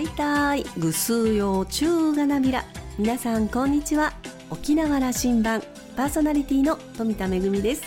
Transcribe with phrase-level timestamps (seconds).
[0.00, 2.64] はいたいぐすうようちゅうがなびら。
[2.96, 4.14] 皆さんこんにちは。
[4.48, 5.62] 沖縄羅針盤
[5.94, 7.82] パーソナリティの富田恵です。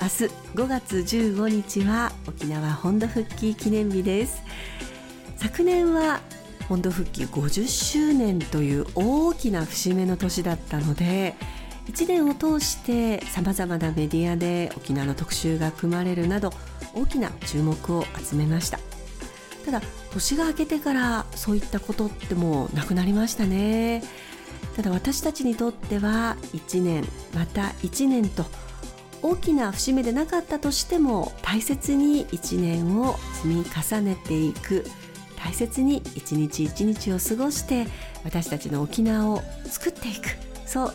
[0.00, 4.40] 明日5月15日は沖縄本土復帰記念日です。
[5.34, 6.20] 昨年は
[6.68, 11.34] 本土復帰50周年という大きな節目の年だったので
[11.88, 16.52] 1年を通してさまざまなメディアで沖縄の特集が組まれるなど
[16.94, 18.78] 大きな注目を集めました。
[19.64, 19.82] ただ
[20.12, 24.02] 年が明けてからそういったことってもうなくなりましたね。
[24.76, 27.04] ただ私たちにとっては1年
[27.34, 28.44] また1年と
[29.22, 34.84] 大きな節目でなかったとしても大切に1年を積み重ねていく。
[35.36, 37.86] 大切に一日一日を過ごして
[38.24, 40.28] 私たちの沖縄を作っていく。
[40.66, 40.94] そう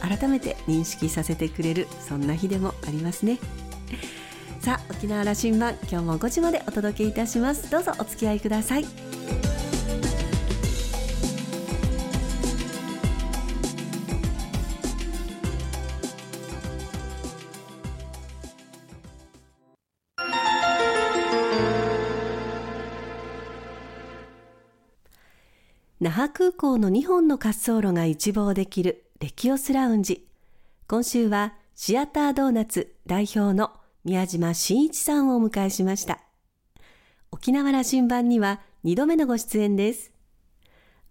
[0.00, 3.38] 改めて認識させてくれるそんな日でもありますね。
[4.60, 7.70] さあ沖縄羅針盤今日も5時までお届けいたします。
[7.70, 8.84] どうぞお付き合いください。
[26.00, 30.26] 那覇空港の2本の滑走路が一望できるレキオスラウンジ。
[30.86, 36.20] 今週はシアタードーナツ代表の宮島真一さんをお迎えしました。
[37.30, 40.12] 沖縄羅針盤には2度目のご出演です。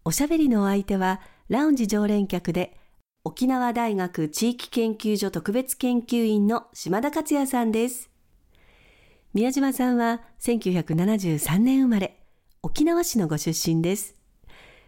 [0.04, 2.78] おしゃべりのお相手はラウンジ常連客で
[3.24, 8.10] 沖縄大学地域研究所特別研究員の島田克也さんです。
[9.34, 12.20] 宮島さんは1973年生まれ
[12.64, 14.16] 沖縄市のご出身です。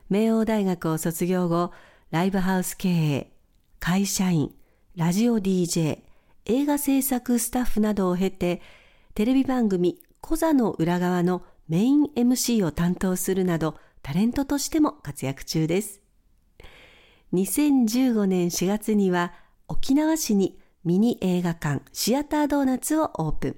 [0.09, 1.71] 明王大学を卒業後、
[2.09, 3.31] ライブハウス経営、
[3.79, 4.53] 会社員、
[4.95, 5.99] ラジオ DJ、
[6.45, 8.61] 映画制作スタッフなどを経て、
[9.13, 16.01] テレビ番組コザの裏側のメイン MC を担当するなど、タレントとしても活躍中です。
[17.33, 19.33] 2015年4月には
[19.67, 23.55] 沖縄市にミニ映画館シアタードーナツをオープン。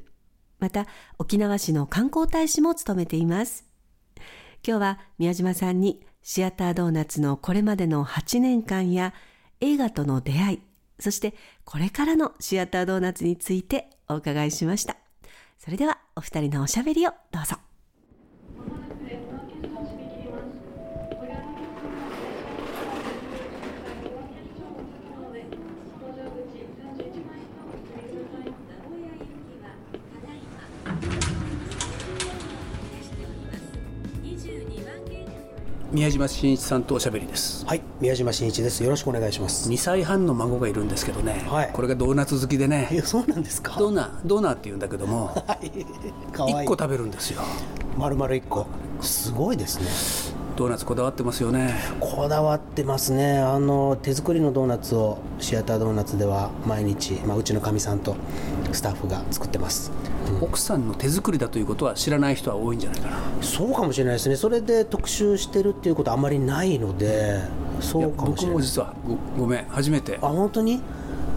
[0.60, 0.86] また
[1.18, 3.66] 沖縄市の観光大使も務めています。
[4.66, 9.14] 今日は宮島さんにシアタードーナツのこれまでの8年間や
[9.60, 10.62] 映画との出会い、
[11.00, 11.34] そして
[11.66, 14.98] これからのシアタードーナツについてお伺いしました。
[15.58, 17.58] それではお二人のおしゃべりをどうぞ。
[35.94, 37.68] 宮島真一さんとおしゃべりです。
[37.68, 38.84] はい宮島真一です。
[38.84, 39.70] よろしくお願いします。
[39.70, 42.90] 2歳半の孫がいるんですけどね、はい、これがドーナツ好きでね。
[42.92, 43.76] いやそうなんですか？
[43.78, 46.56] ドーナドーナって言うんだけども、 はい、かわいい。
[46.56, 47.44] 1個食べるんですよ。
[47.96, 48.66] 丸々1個。
[49.02, 49.86] すごいですね。
[50.56, 51.76] ドーナツこだわってますよね。
[52.00, 53.38] こだわってますね。
[53.38, 58.16] あの手作りのドーナツをシアタードーナツでは毎日、まあ、うちのかみさんと
[58.72, 59.92] スタッフが作ってます
[60.42, 63.18] 奥さんの手作りだということは知らない人は多いんじゃないかな。
[63.42, 64.36] そうかもしれないですね。
[64.36, 67.42] それで特集してるっていうことあまりないので
[67.80, 68.54] そうかもしれない。
[68.54, 68.94] 僕も実は
[69.38, 69.66] ごごめん。
[69.70, 70.20] 初めて。
[70.22, 70.82] あ本当に？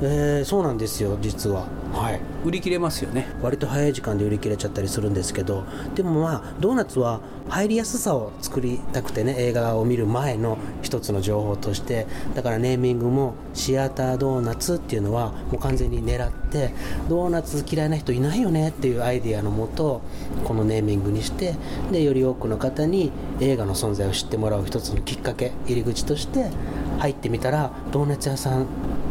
[0.02, 1.66] えー、そうなんですよ実は。
[1.92, 2.20] はい。
[2.44, 3.26] 売り切れますよね。
[3.42, 5.64] 割と早い時間で売り切れちゃったりするんですけど
[5.94, 16.72] でもまあドーナツは入りやすさを作りたくてね映画を見る前の一つの情報としてだからネーミングもシアタードーナツっていうのはもう完全に狙って
[17.08, 20.02] ドーナツ嫌いな人いないよねっていうアイディアのもと
[20.44, 21.54] このネーミングにして
[21.92, 26.50] でより多くの方に映画の存在を知ってもらう一つのきっかけ入り口として
[26.98, 28.66] 入ってみたらドーナツ屋さん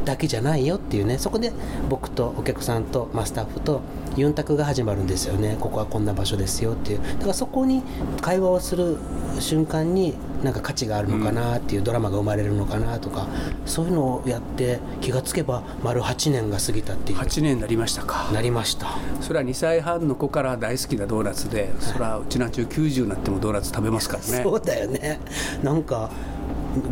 [0.05, 1.51] だけじゃないよっていうねそこで
[1.89, 3.81] 僕とお客さんと、まあ、スタッフと
[4.15, 5.57] ユンタクが始まるんですよね。
[5.59, 6.99] ここはこんな場所ですよっていう。
[6.99, 7.83] だからそこに
[8.21, 8.97] 会話をする
[9.39, 13.27] 瞬間になんか価値があるのかなっていうドラマが生まれるのかなとか、
[13.65, 17.17] そういうのをやって気がつけば丸8年が過ぎたっていう。
[17.17, 18.29] 8年になりましたか。
[18.31, 18.87] なりました。
[19.19, 24.43] それは2歳半の子から大好きなドーナツで、それはうちなんちゅう90になってもドーナツ食べますからね。
[24.43, 25.19] そうだよね。
[25.61, 26.09] なんか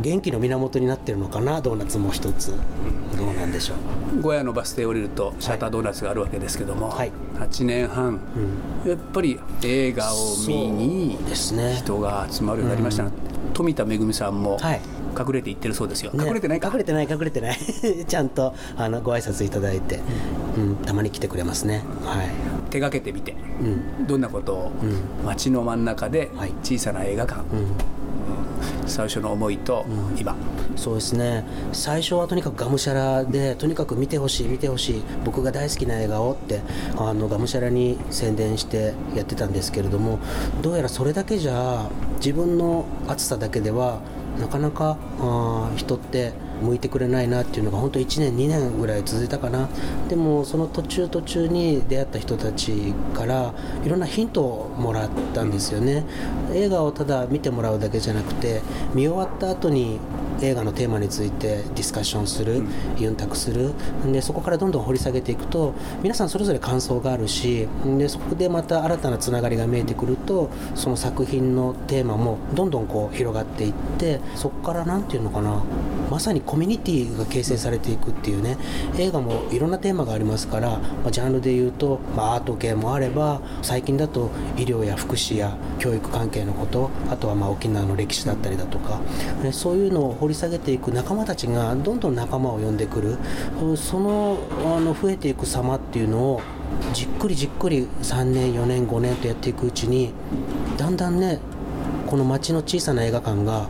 [0.02, 2.52] 元気の源になってるのかなドーナツも一つ、
[3.18, 3.76] どうなんでしょ
[4.18, 4.22] う。
[4.22, 8.20] 小屋のバス停降りるとシャッタードーナツがあるわけですけども、はい、8年半、
[8.84, 11.18] うん、やっぱり映画を見に
[11.76, 13.12] 人が集まるようになりました、ね。
[13.48, 14.82] うん、富田恵さんも、はい。
[15.16, 17.58] 隠れていってるそうですよ、ね、隠れてない隠れてない隠れてない。
[18.08, 20.00] ちゃんとあのご挨拶いただいて、
[20.58, 22.30] うん、たまに来てくれますね、はい、
[22.72, 26.32] 手がけてみて、うん、どんなことを、うん、街の真ん中で
[26.64, 27.48] 小さな映画館、うん
[28.86, 29.86] 最初の思いと
[30.18, 30.36] 今、う
[30.74, 31.44] ん、そうですね。
[31.72, 35.04] 最初はとにかくがむしゃらでとにかく見てほしい見てほしい。
[35.24, 36.62] 僕が大好きな映画をって
[36.98, 40.20] あのがむしゃらに宣伝してやってたんですけれども
[40.62, 44.00] どうやらそれだけじゃ自分の熱さだけでは
[44.40, 49.70] なかなかあ人って向いてくれないなっていうのが本当1年2年ぐらい続いたかな。
[50.10, 53.54] でもその途中途中に出会った人たちから
[53.84, 56.06] いろんなヒントをもらったんですよね。
[56.54, 58.62] 映画をただ見てもらうだけじゃなくて
[58.94, 60.00] 見終わった後に
[60.42, 62.64] 映画のテーマについてディスカッションする、
[62.98, 63.74] ユンタクする。
[64.12, 75.64] でそこからどんどん掘り下げていくと皆さんそれぞれ感想があるしでそこでまた新たなつながりが見えてくるとその作品のテーマもどんどんこう広がっていってそこから何て言うのかな
[76.10, 78.58] まさにコミュニティが形成されていくっていうね
[78.98, 89.00] 映画もいろんなテーマがありますから、まあ、ジャンルで言うと、まあ、アート系もあれば最近だと医療や福祉や教育関係のことあとはまあ沖縄の歴史だったりだとか、
[89.42, 93.18] ね、そういうのを掘り下げていく仲間たちがどんどん仲間を呼んでくる。
[93.76, 96.42] そのあの増えていく様っていうのを
[96.94, 100.14] じっくりじっくり3年4年5年とやっていくうちに
[100.78, 101.40] だんだんね
[102.08, 103.68] この街の小さな映画館が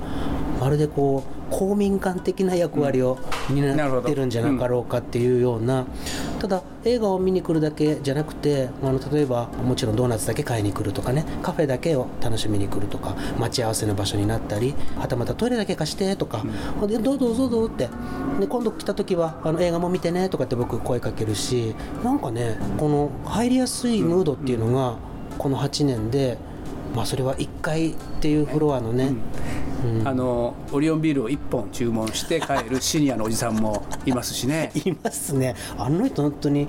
[0.59, 3.19] まるでこう公民館的な役割を
[3.51, 5.85] 担ってるんじゃなかろうかっていうような、
[6.39, 16.43] ただ映画を見に来るだけじゃなくてあの例えばもちろんドーナツだけ買いに来るとかねカフェだけを楽しみに来るとか待ち合わせの場所になったりはたまたトイレだけ貸してとか、
[16.81, 17.87] うん、でどうぞどうぞどうって。
[18.39, 24.97] で今度来た時はあの映画も見てねとかって僕声かけるしなんかねこの入りやすいムードっていうのが
[25.37, 26.39] この8年で、
[26.95, 29.62] まあ、それは1階っていうフロアのね、うん
[30.05, 34.71] あのオリオンビールを1本注文して帰るシニアのおじさんもいますしね。
[34.85, 35.55] いますね。
[35.77, 36.67] あの人本当に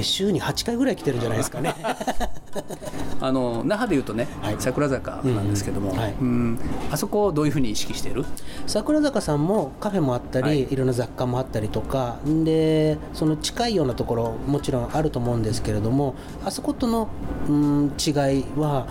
[0.00, 1.74] 週に8回ぐらい来てるんじゃないですかね
[3.20, 6.58] あの那覇でいうとね、はい、桜坂なんですけども、うんはい、うん。
[6.90, 8.24] あそこをどういうふうに意識してる？
[8.66, 16.14] 桜坂さんもカフェもあったり、はい、いろんな雑貨もあったりとかでその近いようなところもちろんあると思うんですけれども
[16.44, 17.08] あそことの、
[17.48, 18.86] うん、違いは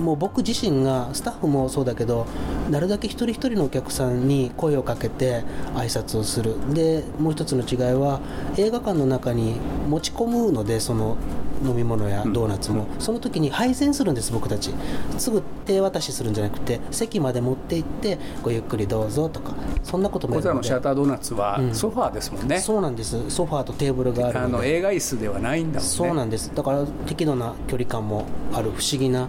[0.00, 2.26] もう僕自身がスタッフもそうだけど
[2.70, 6.56] なるだけ一人一人のお客さんに声をかけて挨拶をする。
[6.74, 8.20] でもう一つの違いは
[8.56, 9.56] 映画館の中に
[9.88, 11.16] 持ち込むのでその
[11.64, 14.74] 飲み物やドーナツも、うん、その時に配膳するんです僕たち。
[15.16, 19.54] すぐ手渡しするんじゃなくて席まで持って行ってごゆっくりどうぞとか
[19.84, 23.30] そんなこともこちらのシャッタードーナツはソファーですもんね、うん、そうなんです。
[23.30, 25.88] ソファーとテーブルがあるあの映画椅子ではないんだもんね。
[25.88, 26.52] そうなんです。
[26.52, 29.28] だから適度な距離感もある不思議な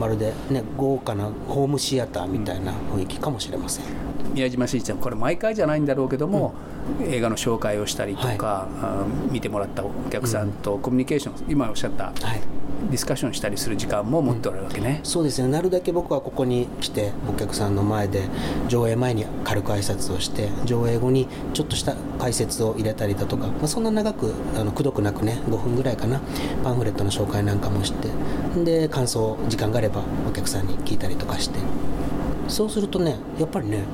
[0.00, 3.84] まるで、ね、豪華なホームシアターみたいな雰囲気かもしれません、
[4.38, 6.54] 宮島真一ちゃんこれ毎回じゃないんだろうけども、
[7.00, 12.40] うん、映画の紹介をしたりとか、はい、見てもらったお客さんとコミュニケーション、うん、今おっしゃった、はい、
[12.88, 15.48] ディスカッションしたりする時間も持っておられるわけね、うん、そうですね。
[15.48, 18.22] なるだけ僕はここに来てお客さんの前で
[18.68, 26.20] 上映前に軽く挨拶をして上映後にちょっとした解説を入れたりだとか、まあ、そんな長くあのくどくなくね5分ぐらいかな
[26.62, 28.08] パンフレットの紹介なんかもして
[28.64, 31.58] で感想時間があればお客さんに聞いたりとかして。
[32.48, 33.84] そうするとねやっぱりね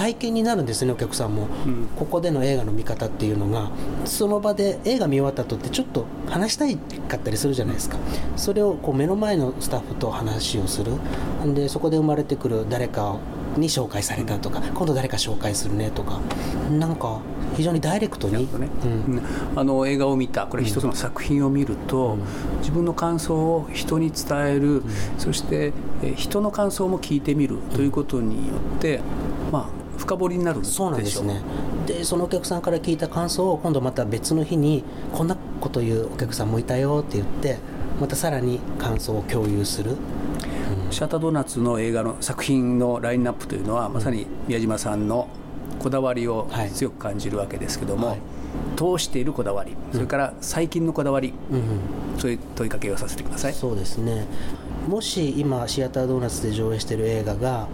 [0.00, 3.70] 体験になるんですねお客さんも、うん、ここでの映画の見方っていうのが
[4.06, 7.98] その場で映画見終わった後ってちょっと話したいかったりするじゃないですか。
[8.34, 10.92] それをこう目の前のスタッフと話をする。
[11.54, 13.18] でそこで生まれてくる誰か
[13.58, 16.18] に紹介されたとか、今度誰か紹介するねとか。
[16.70, 17.20] なんか
[17.58, 18.68] 非常にダイレクトに、ね。
[18.84, 19.22] うん、
[19.54, 24.84] あの映画を見たこれ一つの作品を見ると、うん、自分の感想を人に伝える、うん、
[25.18, 25.74] そして
[26.16, 29.00] 人の感想も聞いてみるということによって、
[29.52, 31.42] まあ深掘りになるそうなんですね。
[31.86, 37.58] でそのお客さんから聞いた感想を今度また別の日にこんなこと言うお客さんもいたよって言って
[38.00, 39.96] またさらに感想を共有する。
[40.90, 45.28] シャッタードーナツの映画の作品のラインナップというのは、まさに宮島さんの
[45.78, 48.18] こだわりを強く感じるわけですけども、はい、
[48.76, 53.54] 通しているこだわり、それから最近のこだわり、うん、そういう問いかけをさせてください。
[53.54, 54.26] そうですね。
[54.88, 57.68] もし今シアタードーナツで上映している映画が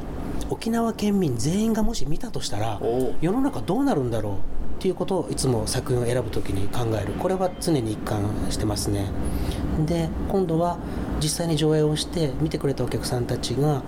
[0.51, 2.81] 沖縄県民全員がもし見たとしたら
[3.21, 4.37] 世の中どうなるんだろうっ
[4.79, 7.15] ていうことをいつも作品を選ぶときに考える。
[7.15, 9.07] これは常に一貫してますね。
[9.87, 10.79] で今度は
[11.21, 13.83] 実際に上映をして見てくれたお客さんたちが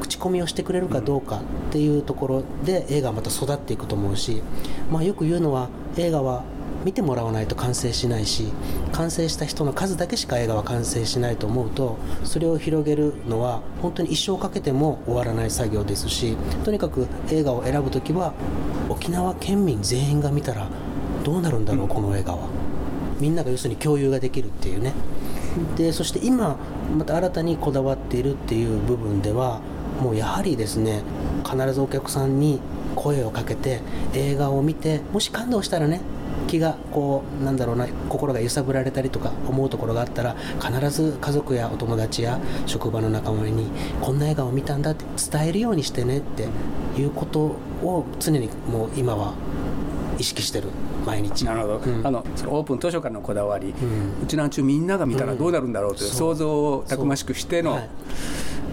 [0.00, 4.42] 口コミをしてくれるかどうかっていうところで映画はまた育っていくと思うし、
[4.90, 6.44] まあ、よく言うのは映画は
[6.84, 8.52] 見てもらわないと完成しないし
[8.92, 18.34] 完成した人の数だけしか映画は完成しないと思うとそれを広げるのは本当に一生かけても終わらない作業ですしとにかく映画を選ぶ時は
[18.88, 20.68] 沖縄県民全員が見たら
[21.24, 22.48] どうなるんだろう、この映画は。
[23.18, 24.92] みんなが要するに共有ができるっていうね。
[25.76, 26.56] でそして今
[26.96, 29.60] また新たにこだわっているっていう部分では
[30.02, 31.02] もうやはりですね
[31.48, 32.60] 必ずお客さんに
[32.96, 33.80] 声をかけて
[34.14, 36.00] 映画を見てもし感動したらね
[36.48, 46.48] 気がこうなんだろうな心が揺さぶられたりとか思うところがあったら必ず家族やお友達や職場の仲間にこんな映画を見たんだって伝えるようにしてねって
[46.98, 47.40] いうこと
[47.82, 49.34] を常にもう今は
[50.18, 50.68] 意識してる
[51.04, 51.44] 毎日。
[51.44, 57.88] なるほど、うん、あのそのオープン図書館のこだわり、うん、うちなんちゅうみんなが見たらどうなるんだろうという想像をたくましくしての、はい、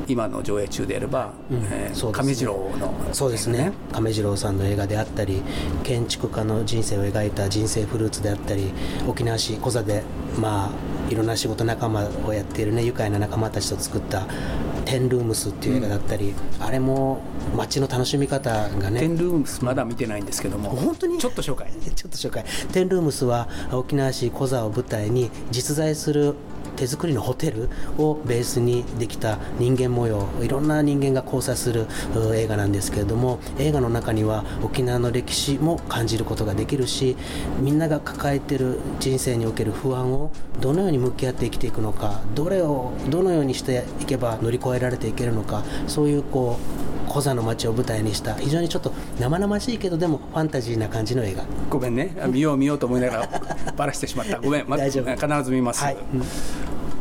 [0.07, 1.57] 今の上映中であれば、うん。
[1.71, 2.93] えーね、亀次郎の。
[3.13, 3.71] そうですね。
[3.91, 5.41] 亀次郎さんの映画であったり
[5.83, 8.71] 建築家の人生を描いた「人生フルーツ」であったり
[9.07, 10.03] 沖縄市コザで
[10.39, 14.25] まあいろんな仕事仲間をやっているね愉快な仲間たちと作った
[14.85, 17.19] 「テンルームス」っていう映画だったり、うん、あれも
[17.55, 18.99] 街の楽しみ方がね。
[19.01, 21.17] テンルームスまだ見てないんですけども本当に？
[21.17, 21.71] ちょっと紹介。
[21.95, 22.45] ちょっと紹介。
[22.71, 26.35] テンルームスは沖縄市コザを舞台に実在する
[26.81, 27.69] 手作りのホテル
[27.99, 31.85] をベースにできた人間模様いろんな人間が交差する
[32.33, 37.17] 映画なんですけれども映画の中には沖縄の歴史も感じることができるし
[37.59, 46.57] みんなが抱えてる人生における不安をどのように向き合って生きていくのかどれをどのようにしていけば乗り越えられていけるのかそういうこ
[47.00, 51.43] うコザの街を舞台にした非常にちょっと生々しいけどでもファンタジーな感じの映画。
[51.69, 52.15] ごめんね。
[52.27, 54.39] 見よう見ようと思いながらバラしてしまった。
[54.39, 55.11] ごめん、ま、大丈夫。
[55.13, 55.97] 必ず見ます、はい、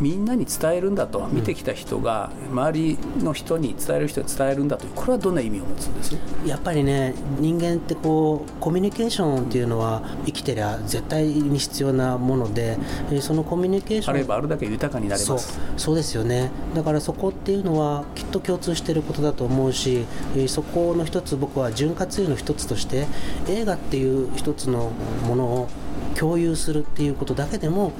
[0.00, 1.28] みんなに伝えるんだと。
[1.30, 6.16] 見てきた人が周りの人に伝える人に伝えるんだとこれはどんな意味を持つんです？
[6.46, 12.78] やっぱりね人間ってこうコミュニケーションっていうのは生きてりゃ絶対に必要なもので
[13.20, 15.60] そのコミュニケーションあればあるだけ豊かになれます。
[15.76, 16.50] そうですよね。
[16.74, 20.06] だからそこっていうのはきっと共通していることだと思うし
[20.48, 23.06] そこの一つ僕は潤滑油の一つとして
[23.48, 24.90] 映画っていう一つの
[25.26, 25.68] ものを
[26.16, 27.92] 共有するっていうことだけでも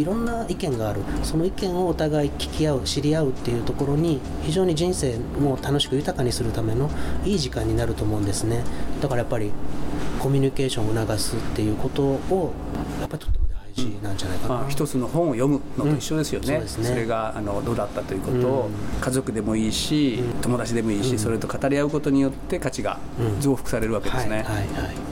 [0.00, 1.00] いろんな意見がある。
[1.22, 6.90] その意見をお互い聞き合う知り合うっていうところに非常に人生も楽しく豊かにするための
[7.24, 8.62] いい時間になると思うんですね。
[9.00, 9.50] だからやっぱり
[10.18, 12.52] コミュニケーションを促すっていうことを
[13.00, 16.56] やっぱりとっても大事なんじゃないかな、まあ、一つの本を読むのと一緒ですよね。
[16.56, 18.48] うんそね、それがあのどうだったということ。
[18.48, 22.98] を、家族でもいいし、うん、友達でもいいし、それと語り合うことによって価値が
[23.40, 24.36] 増幅されるわけですね。
[24.36, 25.09] はいはいはい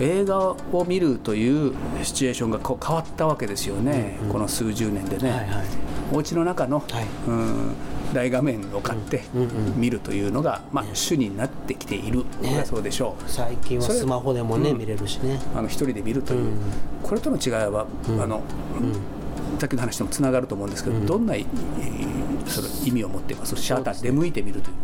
[0.00, 5.66] 映画を見るというシチュエーションがこう変わったわけですよね、うんうん、この数十年でね、はいはい、
[6.12, 7.74] お家の中の、はい、うん
[8.12, 9.22] 大画面を買って
[9.76, 15.38] 見るというのが、まあ、主になってきているのがそうでしょう、ね、最近はスマホでもね、見れるしね。
[15.54, 16.50] あの一人で見るという、
[17.02, 17.86] これとの違いは、
[18.20, 18.42] あの、
[19.58, 21.34] さっきの話ともつながると思うんですけど、どんな
[22.46, 23.56] その意味を持っています。
[23.56, 24.76] シャーター出向いてみるという。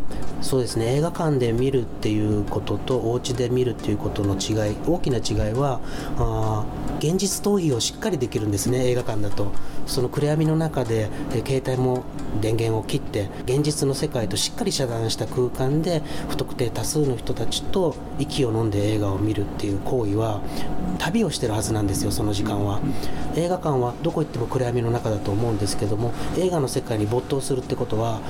[0.43, 0.97] そうですね。
[0.97, 5.81] 映画館で見るっていうこととお家で見るっていうことの違い大きな違いは
[6.19, 6.65] あ
[6.99, 8.89] 現実逃避をしっかりできるんですね。
[8.89, 9.53] 映画館だと。
[9.87, 12.03] その暗闇の中で、え携帯も
[12.41, 20.41] 電源を切って現実の世界としっかり遮断した空間で不特定多数の人たちと息を飲んで映画を見るっていう行為は
[20.99, 22.81] 旅をしてるはずなんですよその時間は。
[23.37, 28.21] 映画館はどこ行っても暗闇の中だと思うんですけども映画の世界に没頭するってことは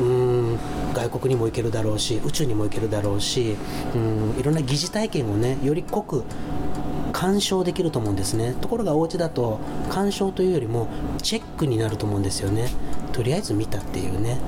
[0.00, 0.58] うん
[0.94, 3.56] 外国にも行けるだろうし宇宙にも行けるだろうし
[3.94, 6.24] うんいろんな疑似体験をねより濃く
[7.12, 8.56] 鑑賞できると思うんですね。
[8.60, 10.88] ところがお家だと鑑賞というよりも
[11.22, 12.68] チェックになると思うんですよね。
[13.12, 14.38] とりあえず見たっていうね。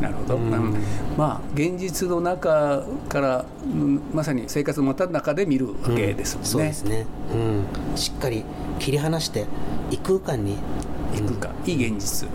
[0.00, 0.74] なるほど、うん、
[1.16, 3.44] まあ現実の中から
[4.12, 8.44] まさに生活のた中で見るわけですもんね、うん、そうですね、うん、しっかり
[8.78, 9.46] 切り離して
[9.90, 10.56] 異空間に
[11.14, 12.28] 異空間、いい現実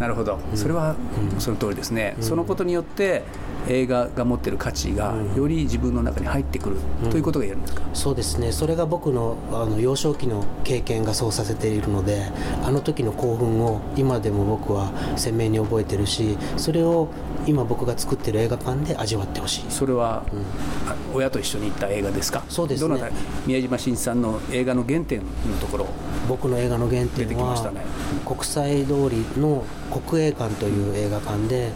[0.00, 0.96] なるほど、それは
[1.38, 3.22] その通りですね、そのことによって
[3.68, 6.76] 映画が持ってる価値がより自分の中に入ってくる、
[7.10, 8.50] ということが言えるんですか、そうですね。
[8.50, 12.32] それが僕のあの幼少期の経験がそうさせているので
[12.64, 17.08] あの時の興奮を今でも僕は鮮明に覚えてるしそれを
[17.46, 19.64] 今僕が作ってる映画館で味わってほしい。
[19.68, 22.42] それは、うん、親と一緒に行った映画ですか？
[22.48, 23.12] そうですね。
[23.46, 25.26] 宮島真一さんの映画の原点の
[25.60, 25.86] ところ
[26.26, 27.82] 僕の映画の原点は、ね、
[28.24, 31.72] 国際通りの国営館という映画館で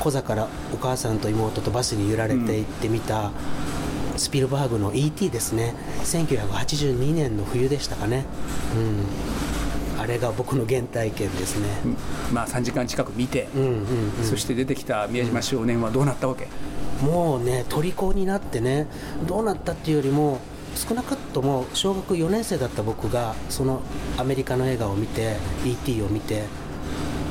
[0.00, 3.32] 小座からお母さんと妹とバスに揺られて行ってみた、
[4.16, 5.30] スピルバーグの E.T.
[5.30, 5.74] ですね。
[6.04, 8.24] 1982年の冬でしたかね、
[9.96, 11.68] うん、あれが僕の原体験ですね、
[12.32, 13.68] まあ、3時間近く見て、うんうん
[14.18, 16.48] うん、そして出てきた宮島少年はどうなったわけ、
[17.04, 18.86] もうね虜になってね
[19.26, 20.40] どうなったっていうよりも
[20.74, 23.82] 少なくとも小学4年生だった僕がその
[24.16, 26.02] アメリカの映画を見て E.T.
[26.02, 26.44] を見て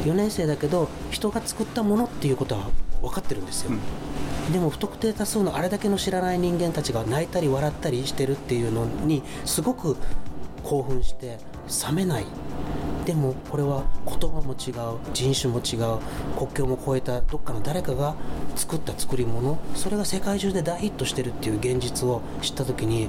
[0.08, 2.70] 4年生だけど人が作ったものっていうことは
[3.02, 9.98] 分かってるんですよ、うん、でも不特定多数のあれだけの知らない人間たちが泣いたり笑ったりしてるっていうのにすごく
[10.64, 11.38] 興奮して
[11.88, 12.26] 冷めない。
[13.06, 16.00] でもこれは言葉も違う人種も違う
[16.38, 18.16] 国境も越えたどっかの誰かが
[18.58, 23.08] 作った作り物それが世界中で大ヒットしてるっていう現実を知った時に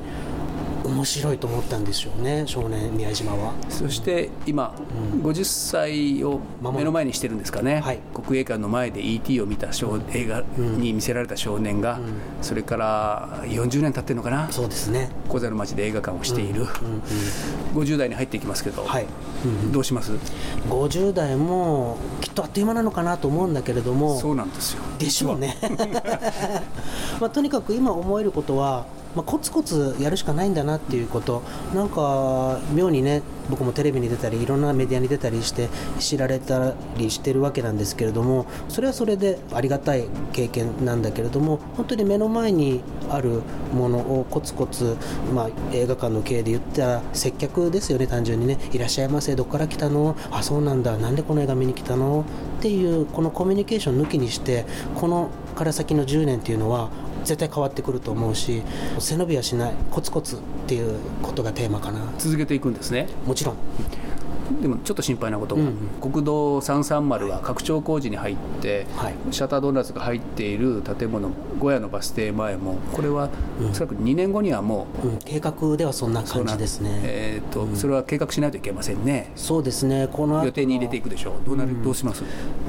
[0.89, 3.55] 面白いと思ったんでしょうね少年宮島は。
[3.69, 4.75] そして今、
[5.13, 9.41] うん、50歳を目の前にしてるんですかね、はい、国営館の前で E.T.
[9.41, 12.05] を見た少映画に見せられた少年が、うん、
[12.43, 14.51] それから40年経ってるのかな。
[14.51, 15.11] そうですね。
[15.29, 19.07] 小座の町で映画館をしている、うんうんうん、50代に入っていきますけど、はい。
[19.45, 20.13] うん、どうします
[20.69, 24.19] ？50代もきっとあっという間なのかなと思うんだけれども。
[24.19, 24.83] そうなんですよ。
[24.99, 25.57] でしょうね。
[27.21, 28.87] まあ、とにかく今思えることは
[29.17, 31.43] まあ、コツコツやるしかないんだなっていうこと。
[31.75, 44.97] なんか妙にね僕もテレビに出たりいろんなメディアに出たりして知られたりしてるわけなんですけれどもそれはそれでありがたい経験なんだけれども本当に目の前にあるものをコツコツ、
[45.35, 48.59] まあ、映画館の経営で言ったら接客ですよね単純にね。
[48.73, 50.15] いらっしゃいませどこから来たの？
[50.31, 50.97] あそうなんだ。
[50.99, 52.25] なんでこの映画見に来たの？
[52.59, 56.91] っていうこのコミュニケーション抜きにしてこのから先の10年っていうのは
[57.29, 58.63] 絶対変わってくると思うし
[58.99, 62.01] 背伸びはしないコツコツっていうことがテーマかな。
[62.19, 63.07] 続けていくんですね。
[63.27, 63.57] もちろん
[64.61, 73.29] でもちょっと心配なことが、うん国道330は拡張工事に入って、はい、シャタードーナツが入っている建物小屋のバス停前もこれは
[73.71, 77.01] おそらく2年後にはもう、うん、計画ではそんな感じですね。
[77.03, 79.33] えーと、うん、それは計画しないといけませんね。
[79.37, 80.09] そうですね。
[80.13, 81.47] この予定に入れていくでしょう。
[81.47, 82.23] どうなる、どうします？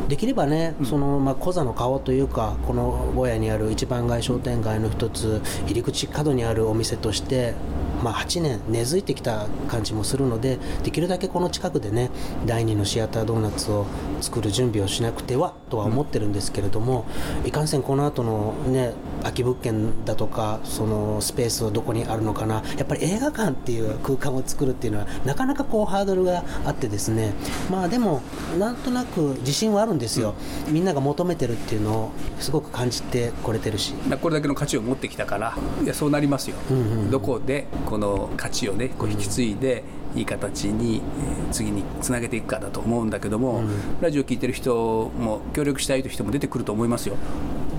[0.08, 7.54] できればね、そのまあ、小座の顔というかこの小屋にある一番街商店街の一つ入り口角にあるお店として
[8.04, 12.10] まあ、8年根付いてきた感じもするのでできるだけこの近くでね
[12.46, 13.86] 第2のシアタードーナツを
[14.22, 17.06] 作る準備をしなくてはとは思ってるんですけれども、
[17.42, 27.34] うん、いかんせんこの後のね空き物件だとかそのスペースはどこにあるのかなやっぱり映画館っていう空間を作るっていうのはなかなかこうハードルがあってですね
[27.70, 28.22] まあでも
[28.58, 30.36] なんとなく自信はあるんですよ、
[30.68, 33.94] うん、みんなが求めてるっていうのをすごく感じてこれてるし。
[34.22, 39.84] これだけの価値を持ってきたからいやそうなりますよ、うんうんうん、どこでこの価値をねこう引き継いで、
[40.16, 47.16] いい形に、え次につなげていくかだと思うんだけども、うん、ラジオ聞いてる人も協力したいという人も出てくると思いますよ。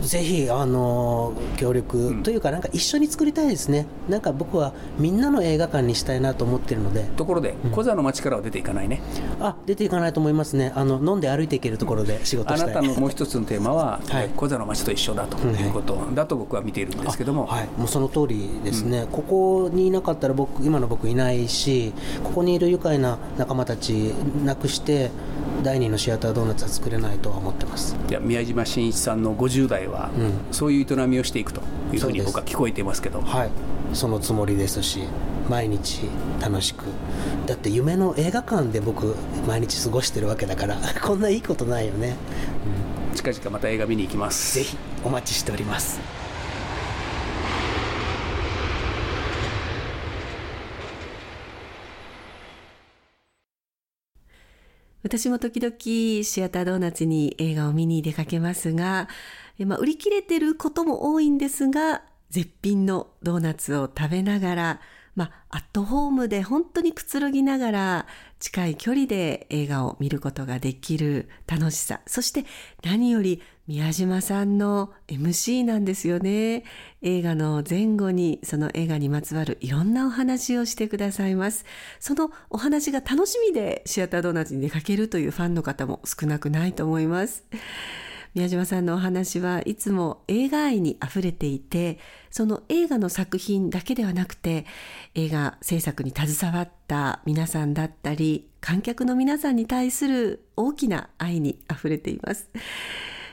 [0.01, 7.05] ぜひあの協力というか、なんか一緒に作りたいですね、なんか僕はみんなの映画館にしたいなと思ってるので。
[7.17, 9.01] ところで、小座の街からは出ていかないね。
[9.41, 10.73] あ出ていかないと思いますね。
[10.75, 21.93] あの飲んで歩いていけるところで仕事したいあなたのもう一つのテーマは、はい、小座の街と一緒だということだと僕は見ているんですけども、はい、もうその通りですね、うん、ここにいなかったら僕今の僕いないし
[22.25, 25.11] ここにいる愉快な仲間たちなくして
[25.63, 27.97] 第二のシアタードーナツは作れないとは思ってます。
[28.09, 33.21] いや宮島真一さんの50代は、うん、そういう営みをしていくというふうに僕は聞こえていますけど。
[33.21, 33.51] はい。
[33.93, 35.01] そのつもりですし
[35.49, 36.03] 毎日
[36.41, 36.85] 楽しく。
[37.47, 42.17] だって夢の映画館で僕毎日過ごしてるわけだから こんないいことないよね、
[43.11, 44.55] うん、近々また映画見に行きます。
[44.55, 45.99] ぜひお待ちしております
[55.03, 55.75] 私も時々
[56.25, 59.09] シアタードーナツに映画を見に出かけますが、
[59.59, 64.81] まあ、売り切れてることも多いんですが、絶品のドーナツを食べながら、
[65.17, 68.07] まあ、アットホームで本当にくつろぎながら
[68.41, 72.01] 近い距離で映画を見ることができる楽しさ。
[72.07, 72.45] そして
[72.83, 76.65] 何より宮島さんの MC なんですよね。
[77.03, 81.65] 映画の前後にその映画にまつわるいろんなお話をしてくださいます。
[82.01, 87.45] そのお話が楽しみでシアタードーナツに出かけるというファンの方も少なくないと思います。
[88.35, 91.99] 宮島さんのお話はいつも映画愛に溢れていて、
[92.31, 94.67] その映画の作品だけではなくて、
[95.15, 102.49] 映画制作に携わった皆さんだったり、観客の皆さんに対する大きな愛に溢れています。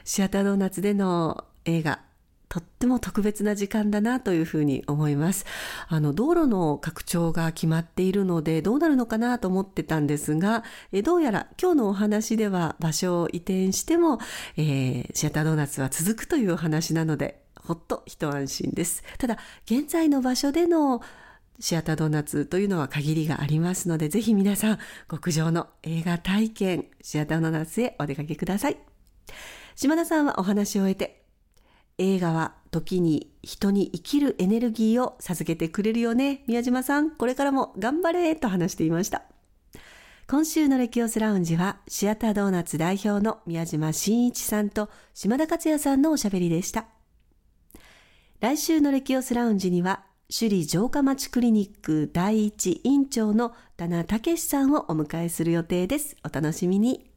[0.04, 2.00] シアタードーナツでの映画、
[2.50, 5.46] とっても特別な時間だなというふうに思います。
[5.90, 14.20] あの、道路の拡張が決まっているので、どうなるのかなと思ってたんですが、えどうやら今日のお話では場所を移転しても、
[14.56, 19.04] えー、シアタードーナツは続くというお話なので、ほっと一安心です。
[19.18, 21.02] ただ、現在の場所での
[21.60, 24.80] シアタードーナツというのは限りがありますので、ぜひ皆さん、
[25.10, 28.78] 極上の映画体験、シアタードーナツへお出かけください。
[29.76, 31.27] 島田さんはお話を終えて、
[31.98, 36.44] 映画は時に人に生きるエネルギーを授けてくれるよね。
[36.48, 39.24] 宮島さん、これからも頑張れと話していました。
[40.28, 46.86] 今週のレキオスラウンジはシアタードーナツ代表の宮島真一さんと島田克也さんのおしゃべりでした。
[48.42, 56.18] 来週のレキオスラウンジには首里城下町クリニック第一院長の田名武さんをお迎えする予定です。
[56.24, 57.10] お楽しみに。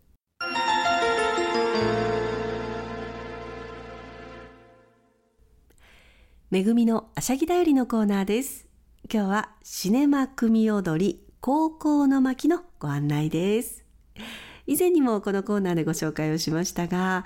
[6.50, 8.66] めぐみのあしゃぎだよりのコーナーです。
[9.08, 13.84] 今日はシネマ組踊り高校の巻のご案内です。
[14.66, 17.24] 以前にもこのコーナーでご紹介をしましたが、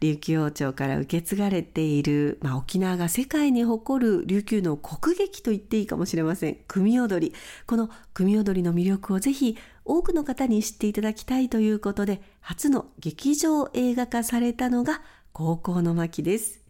[0.00, 6.58] 琉球王朝から受け継がれている、まあ、沖縄が世界に誇る琉球の国劇と言っていいかもしれません。
[6.68, 7.34] 組踊り。
[7.66, 15.00] この組踊りの魅力をぜひ多くの方に知っていただきたいということで、初の劇場映画化されたのが
[15.32, 16.60] 高校の巻です。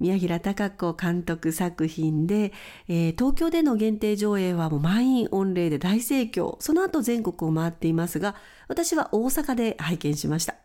[0.00, 2.52] 宮平隆子監督作品で、
[2.88, 6.56] えー、東京での限定上映はもう満員御礼で大盛況。
[6.58, 8.34] その後全国を回っていますが、
[8.66, 10.56] 私は大阪で拝見しました。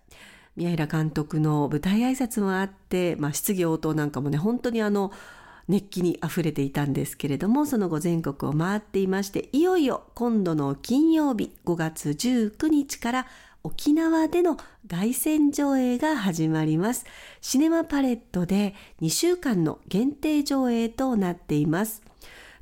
[0.56, 5.12] 宮平監督の舞台挨拶もあって、まあ、質疑応答なんかもね、本当にあの、
[5.68, 13.28] 熱気に溢れていたんですけれども、その後全国を回っていまして、いよいよ今度の金曜日5月19日から
[13.66, 17.04] 沖縄での凱旋上映が始まります。
[17.42, 22.04] シネマパレットで2週間の限定上映となっています。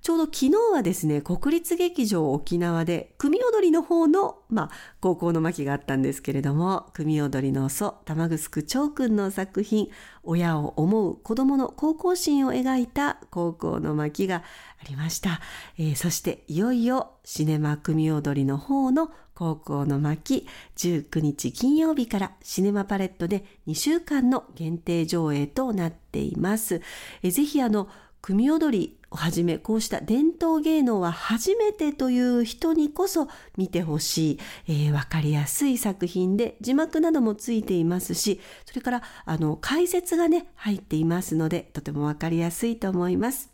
[0.03, 9.91] ちょうど昨日はですね、国立劇場沖縄で組踊りの方の、まあ、高校の巻があったんですけれども、組踊りの祖、玉城長君の作品、
[10.23, 14.43] 親を思う子供の高校心を描いた高校の巻が
[14.83, 15.39] ありました。
[15.77, 26.81] えー、そしていよいよシネマ組踊りの方の高校の巻19日金曜日からシネマパレットで2週間の限定上映となっています。
[27.21, 27.87] えー、ぜひあの
[28.23, 43.51] 組踊りをはじめこうした伝統芸能は初めてという人にこそ見てほしい、えー、分かりやすい作品で字幕などもついていますしそれからあの解説がね入っていますのでとても分かりやすいと思います。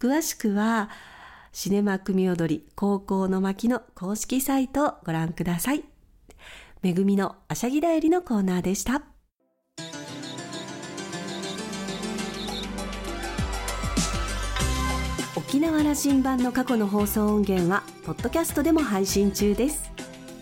[0.00, 0.90] 詳しくは
[1.52, 5.84] シネマ組踊り高校の巻の公式サイトをご覧ください。
[6.82, 9.19] めぐみのあしゃぎだよりのコーナーでした。
[15.50, 19.90] 沖縄羅針盤の過去の放送音源はポッドキャストでも配信中です。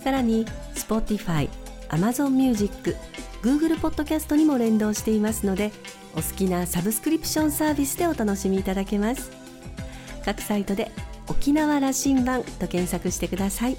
[0.05, 0.45] さらに
[0.75, 1.49] Spotify、
[1.89, 2.95] Amazon Music、
[3.41, 5.73] Google ポッドキャストにも連動していますので
[6.13, 9.31] お好きなサブスクリプションサービスでお楽しみいただけます。
[10.27, 10.91] 各サイトで
[11.27, 13.79] 沖縄羅針盤と検索してください。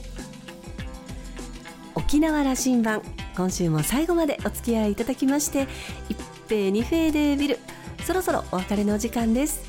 [1.93, 3.03] 沖縄羅針盤
[3.37, 5.67] 今週も最後までお付き合いいただきまして
[6.09, 7.59] 一平二平でビル
[8.03, 9.68] そろそろお別れの時間です。